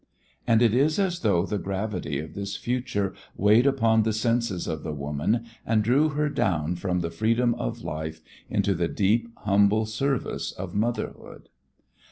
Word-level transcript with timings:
And 0.47 0.63
it 0.63 0.73
is 0.73 0.97
as 0.97 1.19
though 1.19 1.45
the 1.45 1.59
gravity 1.59 2.17
of 2.17 2.33
this 2.33 2.57
future 2.57 3.13
weighed 3.37 3.67
upon 3.67 4.01
the 4.01 4.13
senses 4.13 4.65
of 4.65 4.81
the 4.81 4.95
woman 4.95 5.45
and 5.63 5.83
drew 5.83 6.09
her 6.09 6.27
down 6.27 6.75
from 6.75 7.01
the 7.01 7.11
freedom 7.11 7.53
of 7.53 7.83
life 7.83 8.23
into 8.49 8.73
the 8.73 8.87
deep, 8.87 9.29
humble 9.41 9.85
service 9.85 10.53
of 10.53 10.73
motherhood. 10.73 11.49